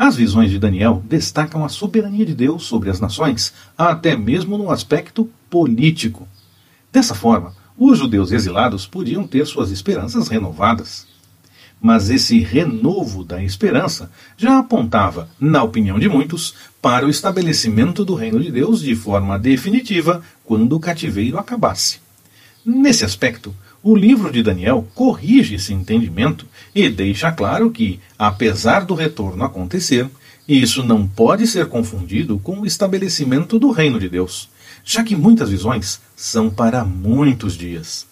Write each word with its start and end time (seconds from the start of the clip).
As 0.00 0.16
visões 0.16 0.50
de 0.50 0.58
Daniel 0.58 1.04
destacam 1.06 1.62
a 1.62 1.68
soberania 1.68 2.24
de 2.24 2.34
Deus 2.34 2.62
sobre 2.62 2.88
as 2.88 3.00
nações, 3.00 3.52
até 3.76 4.16
mesmo 4.16 4.56
no 4.56 4.70
aspecto 4.70 5.28
político. 5.50 6.26
Dessa 6.90 7.14
forma, 7.14 7.54
os 7.76 7.98
judeus 7.98 8.32
exilados 8.32 8.86
podiam 8.86 9.26
ter 9.26 9.46
suas 9.46 9.70
esperanças 9.70 10.28
renovadas. 10.28 11.06
Mas 11.82 12.08
esse 12.08 12.38
renovo 12.38 13.22
da 13.22 13.44
esperança 13.44 14.10
já 14.38 14.58
apontava, 14.58 15.28
na 15.38 15.62
opinião 15.62 15.98
de 15.98 16.08
muitos, 16.08 16.54
para 16.80 17.04
o 17.04 17.10
estabelecimento 17.10 18.02
do 18.02 18.14
reino 18.14 18.40
de 18.40 18.50
Deus 18.50 18.80
de 18.80 18.94
forma 18.94 19.38
definitiva 19.38 20.22
quando 20.46 20.74
o 20.74 20.80
cativeiro 20.80 21.36
acabasse. 21.36 21.98
Nesse 22.64 23.04
aspecto, 23.04 23.54
o 23.82 23.96
livro 23.96 24.30
de 24.30 24.42
Daniel 24.42 24.86
corrige 24.94 25.54
esse 25.54 25.72
entendimento 25.72 26.46
e 26.74 26.88
deixa 26.88 27.32
claro 27.32 27.70
que, 27.70 27.98
apesar 28.18 28.84
do 28.84 28.94
retorno 28.94 29.44
acontecer, 29.44 30.08
isso 30.46 30.82
não 30.84 31.06
pode 31.06 31.46
ser 31.46 31.66
confundido 31.66 32.38
com 32.38 32.60
o 32.60 32.66
estabelecimento 32.66 33.58
do 33.58 33.70
reino 33.70 33.98
de 33.98 34.08
Deus, 34.08 34.48
já 34.84 35.02
que 35.02 35.16
muitas 35.16 35.48
visões 35.48 36.00
são 36.16 36.50
para 36.50 36.84
muitos 36.84 37.56
dias. 37.56 38.06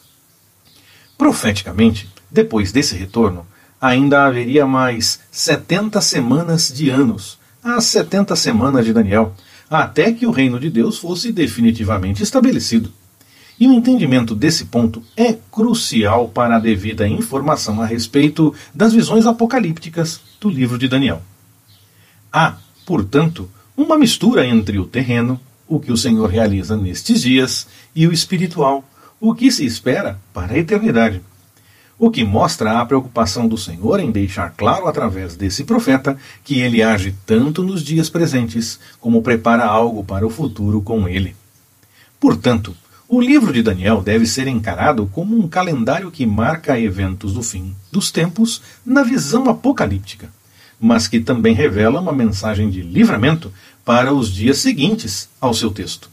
Profeticamente, 1.17 2.09
depois 2.31 2.73
desse 2.73 2.95
retorno, 2.95 3.47
ainda 3.81 4.25
haveria 4.25 4.67
mais 4.67 5.21
70 5.31 6.01
semanas 6.01 6.73
de 6.73 6.91
anos, 6.91 7.39
as 7.63 7.85
70 7.87 8.35
semanas 8.37 8.85
de 8.85 8.93
Daniel, 8.93 9.35
até 9.69 10.13
que 10.13 10.27
o 10.27 10.31
reino 10.31 10.59
de 10.59 10.71
Deus 10.71 10.99
fosse 10.99 11.33
definitivamente 11.33 12.23
estabelecido. 12.23 12.93
E 13.61 13.67
o 13.67 13.73
entendimento 13.73 14.37
desse 14.37 14.67
ponto 14.67 15.03
é 15.17 15.33
crucial 15.51 16.29
para 16.29 16.57
a 16.57 16.61
devida 16.61 17.09
informação 17.09 17.83
a 17.83 17.87
respeito 17.87 18.55
das 18.73 18.93
visões 18.93 19.27
apocalípticas 19.27 20.21
do 20.41 20.49
livro 20.49 20.79
de 20.79 20.87
Daniel. 20.87 21.21
Há, 22.33 22.57
portanto, 22.87 23.51
uma 23.77 23.99
mistura 23.99 24.47
entre 24.47 24.79
o 24.79 24.85
terreno, 24.85 25.41
o 25.67 25.81
que 25.81 25.91
o 25.91 25.97
Senhor 25.97 26.29
realiza 26.31 26.77
nestes 26.77 27.23
dias, 27.23 27.67
e 27.95 28.07
o 28.07 28.13
espiritual, 28.13 28.85
o 29.21 29.35
que 29.35 29.51
se 29.51 29.65
espera 29.65 30.21
para 30.33 30.53
a 30.53 30.59
eternidade. 30.59 31.21
O 31.99 32.13
que 32.13 32.23
mostra 32.23 32.79
a 32.79 32.87
preocupação 32.87 33.49
do 33.49 33.59
Senhor 33.59 33.99
em 33.99 34.13
deixar 34.13 34.51
claro 34.51 34.87
através 34.87 35.35
desse 35.35 35.65
profeta 35.65 36.17
que 36.45 36.61
ele 36.61 36.81
age 36.81 37.13
tanto 37.27 37.65
nos 37.65 37.83
dias 37.83 38.09
presentes 38.09 38.79
como 39.01 39.21
prepara 39.21 39.65
algo 39.65 40.05
para 40.05 40.25
o 40.25 40.31
futuro 40.31 40.81
com 40.81 41.09
ele. 41.09 41.35
Portanto, 42.21 42.77
o 43.11 43.23
livro 43.23 43.55
de 43.55 43.63
Daniel 43.63 44.03
deve 44.03 44.27
ser 44.27 44.47
encarado 44.47 45.07
como 45.07 45.35
um 45.35 45.49
calendário 45.49 46.11
que 46.11 46.27
marca 46.27 46.79
eventos 46.79 47.33
do 47.33 47.43
fim 47.43 47.75
dos 47.91 48.11
tempos 48.11 48.61
na 48.85 49.03
visão 49.03 49.49
apocalíptica, 49.49 50.31
mas 50.79 51.09
que 51.09 51.19
também 51.19 51.55
revela 51.55 52.03
uma 52.03 52.13
mensagem 52.13 52.69
de 52.69 52.83
livramento 52.83 53.51
para 53.83 54.13
os 54.13 54.31
dias 54.31 54.59
seguintes 54.59 55.27
ao 55.41 55.55
seu 55.55 55.71
texto. 55.71 56.11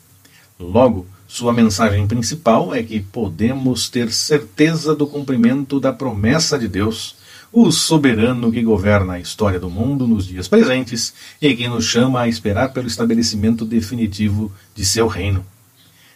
Logo, 0.58 1.06
sua 1.28 1.52
mensagem 1.52 2.08
principal 2.08 2.74
é 2.74 2.82
que 2.82 3.02
podemos 3.02 3.90
ter 3.90 4.10
certeza 4.10 4.96
do 4.96 5.06
cumprimento 5.06 5.82
da 5.82 5.92
promessa 5.92 6.58
de 6.58 6.70
Deus, 6.70 7.18
o 7.52 7.72
soberano 7.72 8.50
que 8.54 8.64
governa 8.64 9.14
a 9.14 9.20
história 9.20 9.60
do 9.60 9.70
mundo 9.70 10.08
nos 10.08 10.26
dias 10.26 10.48
presentes 10.48 11.14
e 11.42 11.54
que 11.56 11.68
nos 11.68 11.84
chama 11.84 12.22
a 12.22 12.28
esperar 12.30 12.72
pelo 12.72 12.88
estabelecimento 12.88 13.66
definitivo 13.66 14.50
de 14.74 14.86
seu 14.86 15.08
reino. 15.08 15.46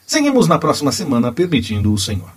Seguimos 0.10 0.48
na 0.48 0.58
próxima 0.58 0.92
semana, 0.92 1.32
permitindo 1.32 1.94
o 1.94 1.98
Senhor. 2.00 2.32